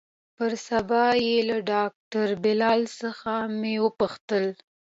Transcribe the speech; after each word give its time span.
پر 0.35 0.51
سبا 0.67 1.05
يې 1.25 1.35
له 1.49 1.57
ډاکتر 1.71 2.27
بلال 2.43 2.81
څخه 2.99 3.31
مې 3.59 3.73
وپوښتل. 3.85 4.45